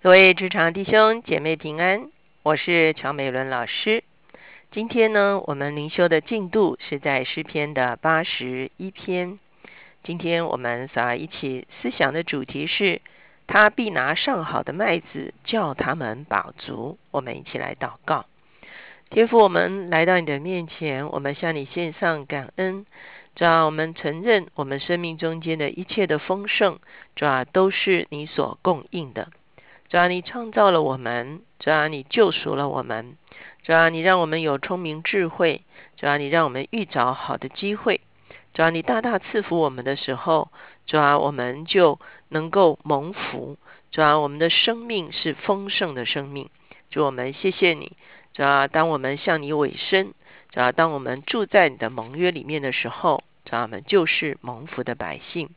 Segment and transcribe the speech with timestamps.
[0.00, 2.08] 各位职场弟兄姐妹平安，
[2.44, 4.04] 我是乔美伦老师。
[4.70, 9.40] 今天呢，我们灵修的进度是在诗篇的八十一篇。
[10.04, 13.02] 今天我们所一起思想的主题是：
[13.48, 16.96] 他必拿上好的麦子，叫他们饱足。
[17.10, 18.26] 我们一起来祷告。
[19.10, 22.86] 天父，我们来到你的面前，我们向你献上感恩。
[23.34, 26.78] 主啊我们承认，我们生命中间的一切的丰盛，
[27.16, 29.32] 主要都是你所供应的。
[29.88, 33.16] 主要你创造了我们，主要你救赎了我们，
[33.62, 35.62] 主要你让我们有聪明智慧，
[35.96, 38.02] 主要你让我们遇着好的机会，
[38.52, 40.50] 主要你大大赐福我们的时候，
[40.86, 41.98] 主要我们就
[42.28, 43.56] 能够蒙福，
[43.90, 46.50] 主要我们的生命是丰盛的生命。
[46.90, 47.92] 主我们谢谢你，
[48.34, 50.12] 主要当我们向你委身，
[50.50, 55.48] 主要当我们住在你的盟约里面的时候，主要我们就是蒙福的百姓。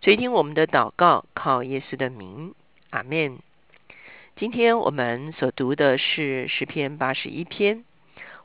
[0.00, 2.54] 垂听我们的祷告，靠耶稣的名，
[2.90, 3.38] 阿门。
[4.34, 7.84] 今天我们所读的是诗篇八十一篇，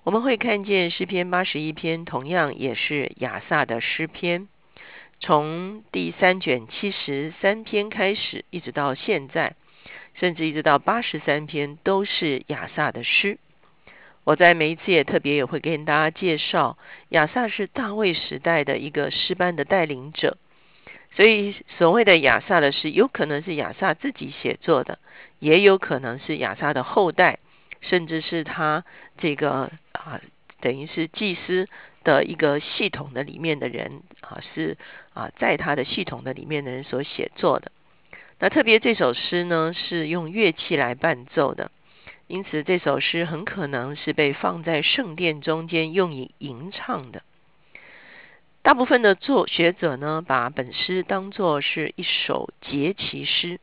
[0.04, 4.48] 我们会看见诗篇八十一篇同样也是亚萨的诗篇，
[5.20, 9.56] 从第三卷七十三篇开始，一直到现在，
[10.14, 13.40] 甚至一直到八十三篇都是亚萨的诗。
[14.24, 16.78] 我在每一次也特别也会跟大家介绍，
[17.10, 20.38] 亚萨是大卫时代的一个诗班的带领者。
[21.18, 25.00] 所以，所谓的亚萨的诗，有可能是亚萨自己写作的，
[25.40, 27.40] 也有可能是亚萨的后代，
[27.82, 28.86] 甚至是他
[29.18, 30.22] 这个啊，
[30.62, 31.68] 等于是祭司
[32.04, 34.78] 的一个系统的里面的人啊，是
[35.16, 37.72] 啊，在他的系统的里面的人所写作的。
[38.38, 41.72] 那特别这首诗呢，是用乐器来伴奏的，
[42.28, 47.24] 因此这首诗很可能是被放在圣殿中间用以吟唱的。
[48.62, 53.60] 大部分的作学者呢，把本诗当作是一首节期诗。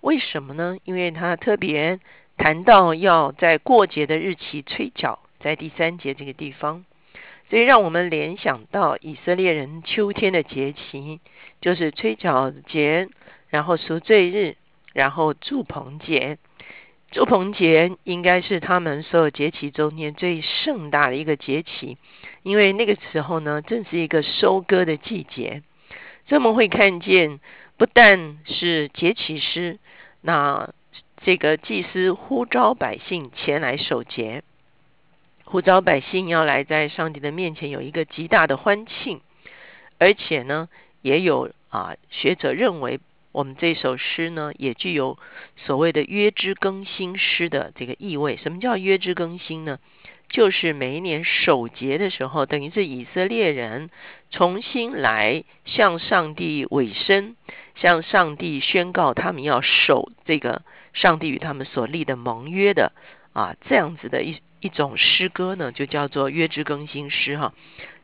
[0.00, 0.76] 为什么呢？
[0.84, 1.98] 因为他特别
[2.36, 6.84] 谈到要在过节的日期吹角，在第三节这个地方，
[7.48, 11.20] 所以让我们联想到以色列人秋天的节期，
[11.62, 13.08] 就是吹角节，
[13.48, 14.56] 然后赎罪日，
[14.92, 16.36] 然后祝棚节。
[17.14, 21.96] 祝棚节应该是他们所有节期中间最盛大的一个节期，
[22.42, 25.62] 因为那个时候呢，正是一个收割的季节。
[26.26, 27.38] 所以我们会看见，
[27.76, 29.78] 不但是节期诗，
[30.22, 30.70] 那
[31.18, 34.42] 这个祭司呼召百姓前来守节，
[35.44, 39.20] 呼召百姓要来在上帝的面前有一个极大的欢庆，
[39.98, 40.68] 而且呢，
[41.00, 42.98] 也有啊学者认为。
[43.34, 45.18] 我们这首诗呢，也具有
[45.56, 48.36] 所谓的约之更新诗的这个意味。
[48.36, 49.80] 什么叫约之更新呢？
[50.28, 53.90] 就是每一年守节的时候，等于是以色列人
[54.30, 57.34] 重新来向上帝委身，
[57.74, 60.62] 向上帝宣告他们要守这个
[60.92, 62.92] 上帝与他们所立的盟约的
[63.32, 67.52] 啊，这样子的一一种诗歌呢，就叫做约之更新诗哈。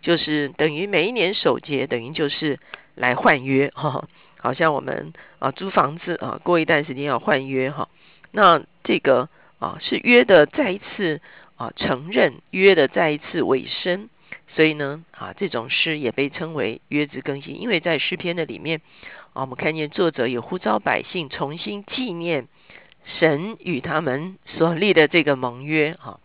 [0.02, 2.58] 就是等于每一年守节，等于就是
[2.96, 4.08] 来换约哈。
[4.42, 7.88] 好像我们啊租房子啊，过一段时间要换约哈，
[8.30, 9.28] 那这个
[9.58, 11.20] 啊是约的再一次
[11.56, 14.08] 啊承认约的再一次尾声，
[14.48, 18.80] 所以呢啊这种诗也被称为约之更新，因为在诗篇的里面
[19.34, 22.48] 啊我们看见作者也呼召百姓重新纪念
[23.18, 26.18] 神与他们所立的这个盟约哈。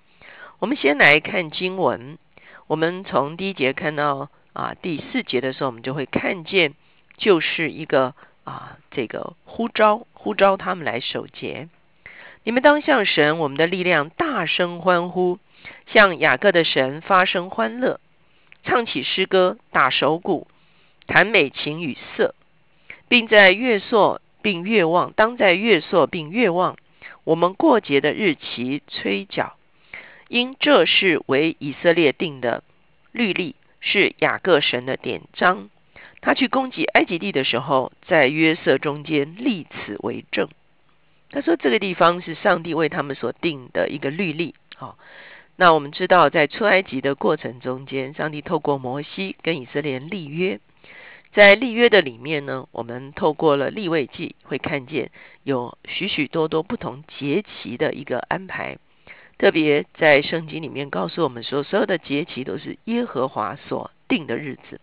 [0.59, 2.17] 我们先来看经文，
[2.67, 6.75] 我们从第一节看到啊第四节的时候，我们就会看见。
[7.17, 11.67] 就是一个啊，这个呼召，呼召他们来守节。
[12.43, 15.39] 你们当向神，我们的力量，大声欢呼，
[15.87, 17.99] 向雅各的神发声欢乐，
[18.63, 20.47] 唱起诗歌，打手鼓，
[21.07, 22.35] 弹美琴与瑟，
[23.07, 26.77] 并在月朔并月望，当在月朔并月望，
[27.23, 29.55] 我们过节的日期吹角，
[30.27, 32.63] 因这是为以色列定的
[33.11, 35.69] 律例，是雅各神的典章。
[36.25, 40.49] 他去攻击埃及地的时候，在约瑟中间立此为证。
[41.29, 44.55] 他说这个地方是上帝为他们所定的一个律例。
[44.75, 44.97] 好，
[45.55, 50.59] 那我们知道在出埃及的过程中间，上帝透过摩西跟以色列立约。
[51.31, 55.11] 在立约的里面呢，我们透过了立位记，会看见
[55.43, 58.79] 有许许多多不同节期的一个安排。
[59.37, 64.81] 特别在圣经里面告诉我们说，所有的节期都是耶和华所定的日子。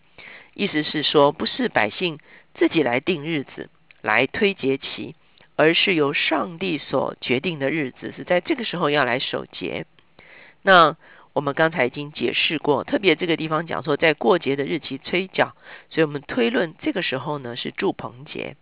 [0.54, 2.18] 意思是说，不是百姓
[2.54, 3.70] 自己来定日子、
[4.00, 5.14] 来推节期，
[5.56, 9.86] 而是由上帝所决定的日子，是在这个时候要来守节。
[10.62, 10.96] 那
[11.32, 15.56] 我们刚才已经解释过，特别这个地方讲说，在过节的日期催缴，
[15.88, 18.56] 所以我们推论这个时候呢是祝棚节。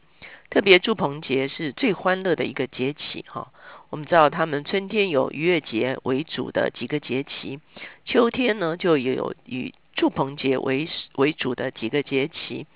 [0.50, 3.52] 特别祝棚节是最欢乐的一个节气哈。
[3.88, 7.60] 我们知道他们春天有逾越节为主的几个节期，
[8.04, 12.66] 秋天呢就有以祝棚节为为主的几个节期。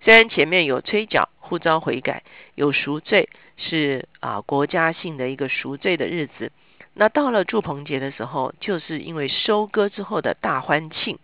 [0.00, 2.22] 虽然前面有催缴、呼召悔改、
[2.54, 3.28] 有赎罪，
[3.58, 6.50] 是啊国家性的一个赎罪的日子。
[6.94, 11.18] 那到了祝棚节的时候，就是因为收割之后的大欢庆。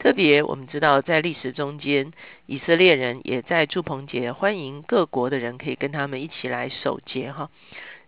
[0.00, 2.12] 特别我们知道，在历史中间，
[2.46, 7.50] 以色列人也在祝棚节欢迎各国的人可以跟他们一起来守节哈。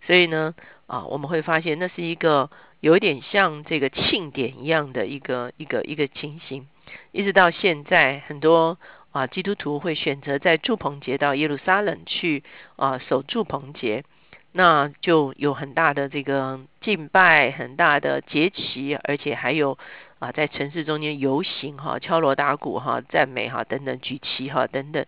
[0.09, 0.57] 所以呢，
[0.89, 2.51] 啊，我们会发现那是一个
[2.81, 6.67] 有一点像这个庆典一样的一个一个一个情形。
[7.13, 8.79] 一直到现在，很多
[9.13, 12.43] 啊基督徒会选择在祝棚节到耶路撒冷去
[12.77, 14.05] 啊守祝棚节，
[14.53, 19.79] 那就有很大的这个敬拜，很大的节期，而且还有
[20.19, 25.05] 啊在城市中间游行哈，敲锣打鼓哈，赞美哈等等，举旗哈等等。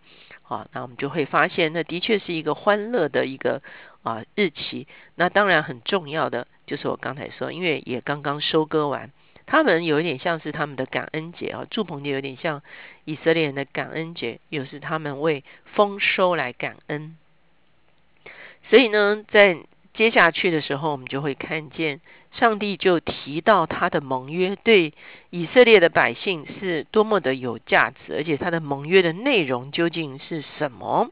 [0.49, 3.63] 啊，那我们就会发现，那的确是一个欢乐的一个
[4.03, 4.87] 啊日期。
[5.15, 9.11] 那当然很重要的就是我刚才说，因为也刚刚收割完，
[9.47, 12.63] 他们有一点像是他们的感恩节啊，祝棚节有点像
[13.05, 15.45] 以色列人的感恩节，又是他们为
[15.75, 17.17] 丰收来感恩。
[18.71, 19.59] 所以呢，在
[19.95, 22.01] 接下去的时候，我们就会看见
[22.33, 24.95] 上帝就提到他的盟约对
[25.29, 31.11] 以色列的百姓是多么的有价值，而且他的盟约的内容究竟是什么？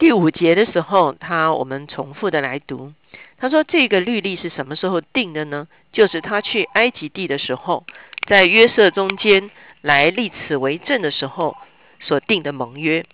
[0.00, 2.94] 第五节的时候，他我们重复的来读，
[3.36, 5.68] 他说这个律例是什么时候定的呢？
[5.92, 7.84] 就是他去埃及地的时候，
[8.26, 9.50] 在约瑟中间
[9.82, 11.54] 来立此为证的时候
[12.00, 13.04] 所定的盟约。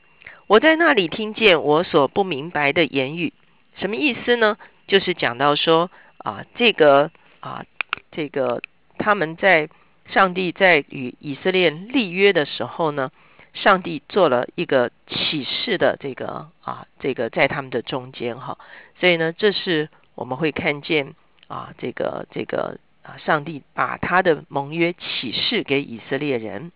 [0.46, 3.32] 我在那里听见我所不明白的言语。
[3.76, 4.56] 什么意思呢？
[4.86, 7.10] 就是讲到说啊，这个
[7.40, 7.64] 啊，
[8.12, 8.62] 这个
[8.96, 9.68] 他们在
[10.08, 13.10] 上帝在与以色列立约的时候呢，
[13.56, 18.56] 上帝做了一个启示的这个啊，这个在他们的中间哈，
[19.00, 21.14] 所以呢，这是我们会看见
[21.49, 26.70] 啊，这个这个啊，上帝把他的盟约启示给以色列人。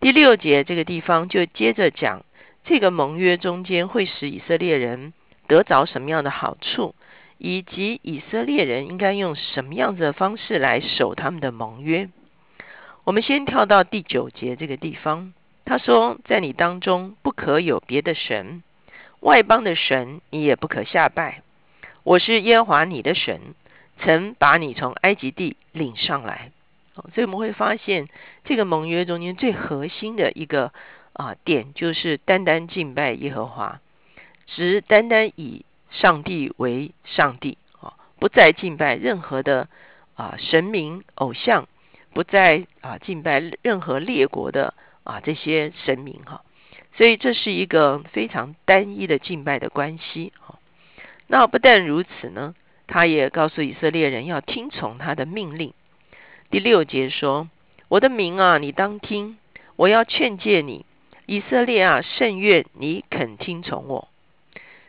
[0.00, 2.24] 第六节这个地方就接着讲，
[2.64, 5.12] 这个盟约中间会使以色列人。
[5.46, 6.94] 得着什么样的好处，
[7.36, 12.08] 以及以色列人应该用什么样子的方式来守他们的盟约？
[13.04, 15.34] 我们先跳到第九节这个地方，
[15.64, 18.62] 他说：“在你当中不可有别的神，
[19.20, 21.42] 外邦的神你也不可下拜。
[22.02, 23.40] 我是耶和华你的神，
[23.98, 26.50] 曾把你从埃及地领上来。”
[26.96, 28.08] 哦所以我们会发现，
[28.44, 30.72] 这个盟约中间最核心的一个
[31.12, 33.80] 啊点，就是单单敬拜耶和华。
[34.46, 39.68] 只单单以上帝为上帝啊，不再敬拜任何的
[40.14, 41.66] 啊神明偶像，
[42.12, 46.42] 不再啊敬拜任何列国的啊这些神明哈，
[46.96, 50.58] 所以这是一个非常单一的敬拜的关系啊。
[51.26, 52.54] 那不但如此呢，
[52.86, 55.72] 他也告诉以色列人要听从他的命令。
[56.50, 57.48] 第六节说
[57.88, 59.36] ：“我的名啊，你当听；
[59.76, 60.84] 我要劝诫你，
[61.26, 64.08] 以色列啊，甚愿你肯听从我。”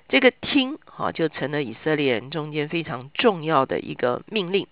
[0.08, 4.68] 这个听，哈，就成了以色列人中间非常重要的一个命令。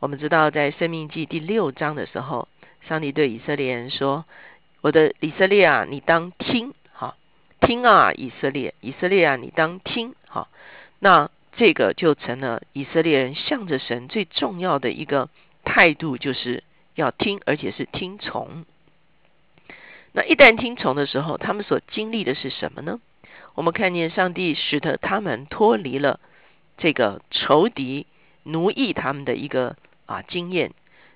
[0.00, 2.48] 我们知道，在生命记第六章的时候，
[2.88, 4.24] 上帝对以色列人说
[4.86, 7.16] ：“我的以色列啊，你当听，哈，
[7.60, 10.46] 听啊，以色列，以色列啊，你当听，哈。”
[11.00, 15.28] 那这个就成了以色列人向着神最重要的一个
[15.64, 16.62] 态度，就是
[16.94, 18.64] 要听，而且是听从。
[20.12, 23.00] 那一旦听从的时候，他们所经历的是什么呢？
[23.56, 26.20] 我们看见上帝使得他们脱离了
[26.78, 28.06] 这个仇敌
[28.44, 29.74] 奴役他们的一个
[30.06, 30.70] 啊经验。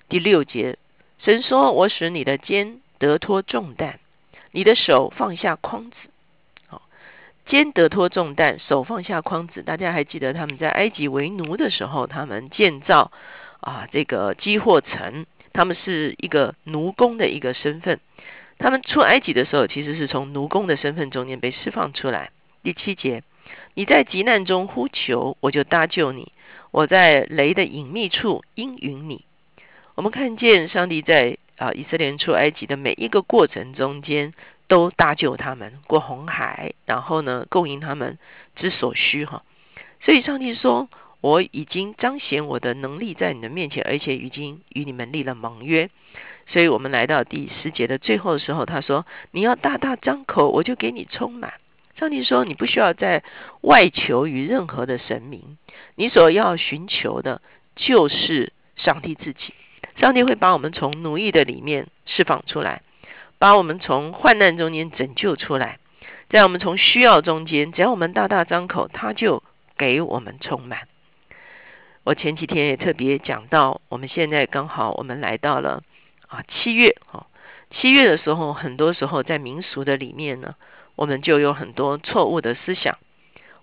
[0.09, 0.77] 第六节，
[1.19, 3.95] 神说：“我使你的肩得脱重担，
[4.51, 5.97] 你的手放下筐子。”
[6.69, 6.83] 好，
[7.47, 9.63] 肩得脱重担，手放下筐子。
[9.63, 13.11] 大家还记得他们在埃及为奴的时候，他们建造
[13.59, 17.99] 啊这个积货城，他们是一个奴工的一个身份。
[18.59, 22.29] 他们出埃及的时候，其实是从奴工的身份中间被释放出来。
[22.61, 23.23] 第七节，
[23.73, 26.31] 你在急难中呼求，我就搭救你；
[26.69, 29.25] 我在雷的隐秘处应允你。
[29.95, 34.33] 我们看见上帝在啊以色列人出埃及的每一个过程中间，
[34.67, 38.17] 都搭救他们过红海，然后呢供应他们
[38.55, 39.43] 之所需哈。
[40.01, 40.89] 所以上帝说。
[41.23, 45.91] 我已经彰显我的能力在你的面前，而且已经与你们立了盟约。
[46.47, 51.53] 所以，我们来到第十节的最后的时候，他说：“你要大大张口，我就给你充满。”
[51.95, 53.23] 上帝说：“你不需要在
[53.61, 55.59] 外求于任何的神明，
[55.93, 57.43] 你所要寻求的，
[57.75, 59.53] 就是上帝自己。
[60.01, 62.81] 上帝会把我们从奴役的里面释放出来，
[63.37, 65.77] 把我们从患难中间拯救出来。
[66.27, 69.43] 在我们从需要中间，只要我们大大张口，他就
[69.77, 70.87] 给我们充满。
[72.03, 75.83] 我前几天也特别讲到，我们现在刚好我们来到了
[76.27, 77.27] 啊七月哈，
[77.69, 80.55] 七月的时候，很多时候在民俗的里面呢，
[80.95, 82.97] 我们就有很多错误的思想，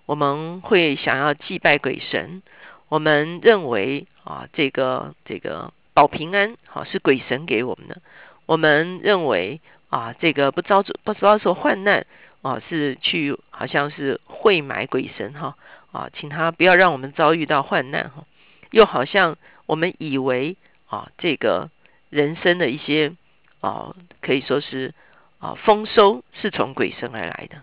[0.05, 2.41] 我们会想要祭拜鬼神，
[2.87, 8.01] 我们认为啊这个这个保平安好是鬼神给我们的，
[8.45, 12.05] 我们认为啊这个不遭不遭受患难。
[12.41, 15.57] 啊，是去好像是会买鬼神哈
[15.91, 18.23] 啊，请他不要让我们遭遇到患难哈。
[18.71, 20.55] 又好像我们以为
[20.87, 21.69] 啊，这个
[22.09, 23.11] 人生的一些
[23.59, 24.93] 啊，可以说是
[25.39, 27.57] 啊丰收是从鬼神而来的。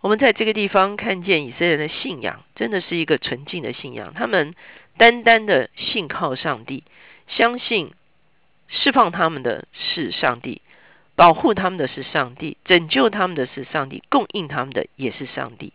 [0.00, 4.14] 我们在这个地方看见以色列人的信仰，真的是一个纯净的信仰。
[4.14, 4.56] 他们
[4.98, 6.82] 单单的信靠上帝，
[7.36, 7.92] 相信
[8.68, 10.62] 释放他们的是上帝。
[11.14, 15.74] 保护他们的是上帝，拯救他们的是上帝，供应他们的也是上帝。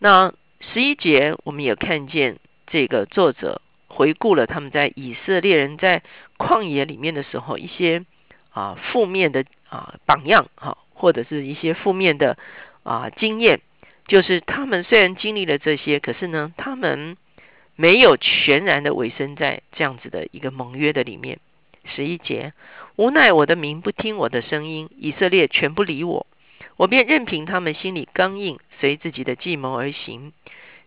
[0.00, 6.02] 那十一节，我们也看见这个作者回顾了他们在以色列人在
[6.36, 8.04] 旷野里面的时候一些
[8.50, 12.36] 啊负面的啊榜样哈，或者是一些负面的
[12.82, 13.60] 啊经验，
[14.08, 17.16] 就是他们虽然经历了这些，可是呢，他们
[17.80, 21.38] 没有全然的委身在这样子的一个盟约的里面。
[21.84, 22.52] 十一节，
[22.96, 26.26] 无奈我的民不听我的声音，以色列全不理我，
[26.76, 30.32] 我便任凭他们心里刚硬，随自己的计谋而行。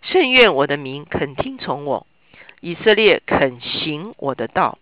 [0.01, 2.05] 甚愿我的民肯听从我，
[2.59, 4.77] 以色列肯行我的道，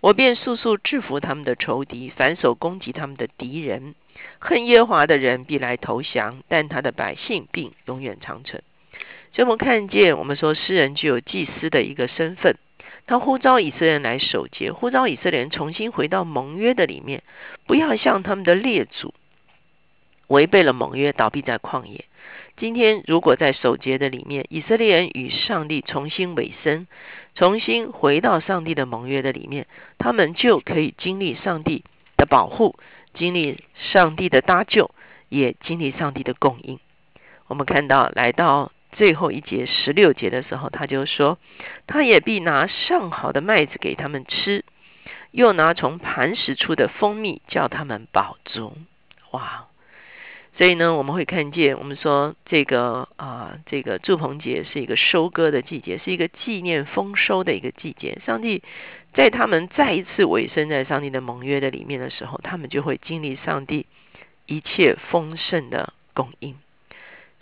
[0.00, 3.94] 我便速速制服他们的仇敌，反手攻击他们的敌人。
[4.38, 8.62] 恨耶华的人必来投降，但他的百姓并永远长存。
[9.32, 12.56] 所以我们看见，我们说诗人具有祭司的一个身份。
[13.06, 17.22] 他呼召以色列人来守节，呼召以色列人重新回到盟约的里面，
[17.66, 19.14] 不要像他们的列祖
[20.28, 22.04] 违背了盟约，倒闭在旷野。
[22.56, 26.86] 今天如果在守节的里面，以色列人与上帝重新委身，
[27.34, 29.66] 重新回到上帝的盟约的里面，
[29.98, 31.84] 他们就可以经历上帝
[32.16, 32.76] 的保护，
[33.14, 34.90] 经历上帝的搭救，
[35.28, 36.78] 也经历上帝的供应。
[37.48, 38.70] 我们看到来到。
[39.00, 41.38] 最后一节十六节的时候，他就说，
[41.86, 44.62] 他也必拿上好的麦子给他们吃，
[45.30, 48.76] 又拿从磐石出的蜂蜜叫他们饱足。
[49.30, 49.68] 哇！
[50.58, 58.20] 所以呢，我们会看见，我们说这个啊，这个祝棚节是一个收割的季节，是一个纪念丰收的一个季节。
[58.26, 58.62] 上帝
[59.14, 63.86] 在他们再一次委身在上帝的盟约的里面的时候，他们就会经历上帝
[64.44, 66.54] 一切丰盛的供应。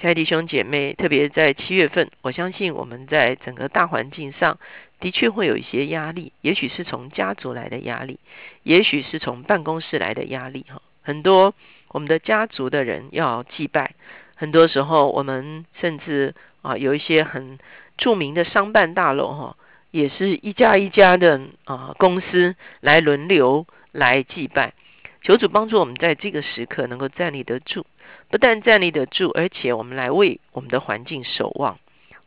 [0.01, 4.61] 亲爱的弟兄姐妹，特别在七月份，我相信我们在整个大环境上
[5.01, 8.21] 的确会有一些压力，也许是从家族来的压力，
[8.63, 10.65] 也许是从办公室来的压力。
[10.69, 11.53] 哈，很多
[11.89, 13.97] 我们的家族的人要祭拜，
[14.37, 17.59] 很多时候我们甚至啊有一些很
[17.97, 19.57] 著名的商办大楼，哈，
[19.91, 24.75] 也是一家一家的啊公司来轮流来祭拜。
[25.23, 27.87] 求主帮助我们在这个时刻能够站立得住。
[28.31, 31.79] 不但站立得住，而且我们来为我们的环境守望，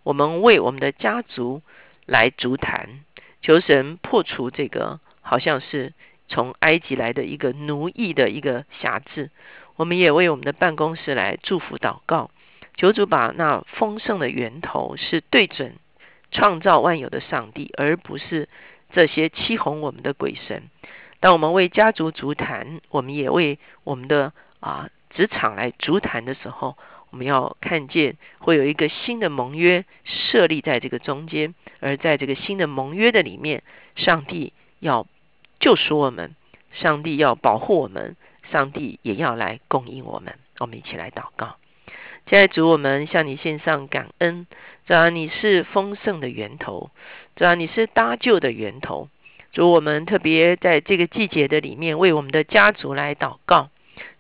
[0.04, 1.62] 我们为我们的家族
[2.06, 3.04] 来足坛，
[3.42, 5.94] 求神破除这个好像是
[6.28, 9.30] 从埃及来的一个奴役的一个辖制。
[9.76, 12.30] 我们也为我们的办公室来祝福祷告，
[12.76, 15.76] 求主把那丰盛的源头是对准
[16.32, 18.50] 创造万有的上帝，而不是
[18.92, 20.64] 这些欺哄我们的鬼神。
[21.22, 24.90] 当我们为家族足坛，我们也为我们的啊。
[25.14, 26.78] 职场来足坛的时候，
[27.10, 33.62] 我们要看见会有一个新的盟约设立在这个中间，而在这个新的盟约的里面，
[33.98, 35.06] 上帝要
[35.60, 36.34] 救赎我们，
[36.72, 38.16] 上帝要保护我们，
[38.54, 40.36] 上帝也要来供应我们。
[40.60, 41.58] 我们一起来祷告，
[42.28, 44.48] 现在主，我们向你献上感恩，
[44.88, 46.90] 主啊，你是丰盛的源头，
[47.36, 49.10] 主啊，你是搭救的源头。
[49.52, 53.70] 主，我们特别在这个季节的里面，为我们的家族来祷告。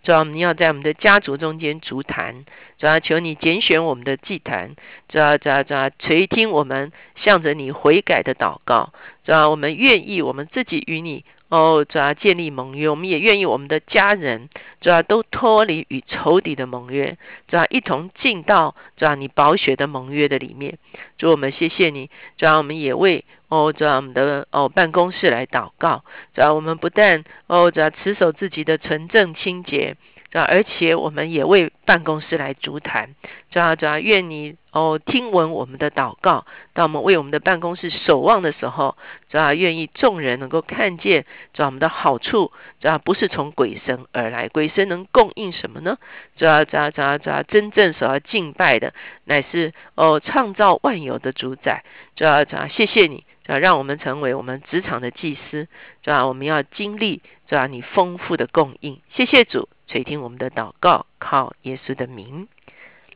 [0.03, 2.43] 主啊我们要在我们的家族中间足坛，
[2.77, 4.75] 主要求你拣选我们的祭坛，
[5.07, 8.91] 主要主要主要垂听我们向着你悔改的祷告，
[9.23, 11.23] 主要我们愿意我们自己与你。
[11.51, 14.47] 哦，主要建立盟约，我们也愿意我们的家人，
[14.79, 17.17] 主要都脱离与仇敌的盟约，
[17.49, 20.77] 主要一同进到主要你宝血的盟约的里面。
[21.17, 26.05] 主，我们谢谢你，主要我们也为哦，主要我们的哦办公室来祷告。
[26.33, 29.97] 主要我们不但哦，主要持守自己的纯正清洁，
[30.31, 33.13] 而且我们也为办公室来主谈，
[33.51, 38.95] 主要主要愿你哦听闻我们的祷告，当我们为我们的办公室守望的时候，
[39.29, 45.97] 主要愿意众人能够看见，主要我们的好处，主要不是从鬼神而来，鬼神能供应什么呢？
[46.37, 48.93] 主要主要主要主要真正所要敬拜的，
[49.25, 51.83] 乃是哦创造万有的主宰，
[52.15, 53.25] 主要主要谢谢你。
[53.43, 55.67] 主啊，让我们成为我们职场的祭司，
[56.05, 56.25] 是吧？
[56.27, 57.65] 我们要经历，是吧？
[57.65, 62.47] 你丰富的供应，谢谢主垂听我们的祷告，靠耶稣的名，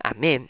[0.06, 0.48] 阿门。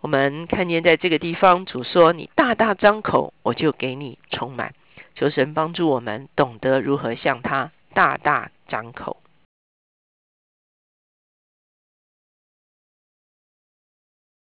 [0.00, 4.74] 我们看见在这个地方，主说：“你大大张口，我就给你充满。”
[5.16, 9.16] 求神帮助我们懂得如何向他大大张口。